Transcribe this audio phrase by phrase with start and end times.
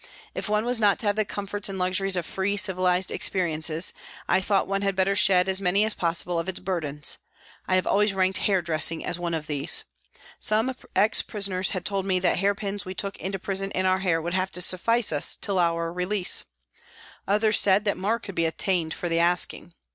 [0.33, 3.93] If one was not to have the comforts and luxuries of free, civilised existence,
[4.27, 7.19] I thought one had better shed as many as possible of its burdens;
[7.67, 9.83] I have always ranked hair dressing as one of these.
[10.39, 13.85] Some ex prisoners had told me that the hair pins we took into prison in
[13.85, 16.43] our hair would have to suffice us till 88 PRISONS AND PRISONERS our release.
[17.45, 19.75] Others said that more could be obtained for the asking.